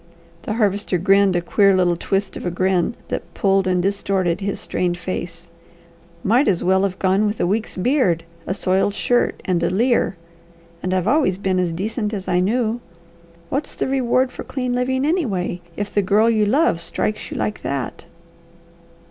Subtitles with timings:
[0.41, 4.59] The Harvester grinned a queer little twist of a grin that pulled and distorted his
[4.59, 5.51] strained face.
[6.23, 10.15] "Might as well have gone with a week's beard, a soiled shirt, and a leer!
[10.81, 12.79] And I've always been as decent as I knew!
[13.49, 17.61] What's the reward for clean living anyway, if the girl you love strikes you like
[17.61, 18.07] that?"